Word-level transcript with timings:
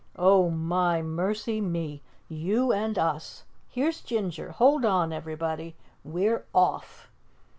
Oh, 0.17 0.49
my, 0.49 1.03
mercy 1.03 1.61
me! 1.61 2.01
You 2.27 2.71
and 2.73 2.97
us! 2.97 3.43
Here's 3.69 4.01
Ginger! 4.01 4.49
Hold 4.53 4.83
on, 4.83 5.13
everybody! 5.13 5.75
We're 6.03 6.47
OFF!" 6.55 7.11